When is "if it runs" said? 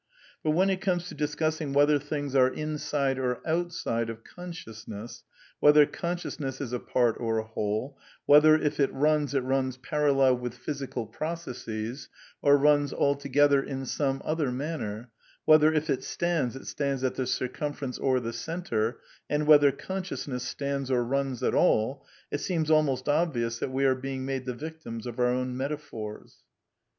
8.55-9.35